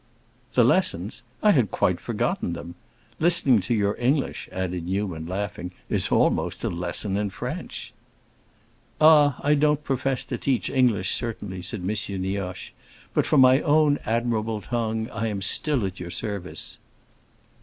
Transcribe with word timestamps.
"The 0.53 0.63
lessons? 0.63 1.21
I 1.43 1.51
had 1.51 1.69
quite 1.69 1.99
forgotten 1.99 2.53
them. 2.53 2.73
Listening 3.19 3.61
to 3.61 3.73
your 3.75 3.95
English," 3.99 4.49
added 4.51 4.85
Newman, 4.87 5.27
laughing, 5.27 5.73
"is 5.89 6.11
almost 6.11 6.63
a 6.63 6.69
lesson 6.71 7.17
in 7.17 7.29
French." 7.29 7.93
"Ah, 8.99 9.39
I 9.43 9.53
don't 9.53 9.83
profess 9.83 10.23
to 10.23 10.39
teach 10.39 10.71
English, 10.71 11.11
certainly," 11.11 11.61
said 11.61 11.81
M. 11.81 12.21
Nioche. 12.23 12.71
"But 13.13 13.27
for 13.27 13.37
my 13.37 13.59
own 13.61 13.99
admirable 14.03 14.61
tongue 14.61 15.07
I 15.11 15.27
am 15.27 15.43
still 15.43 15.85
at 15.85 15.99
your 15.99 16.09
service." 16.09 16.79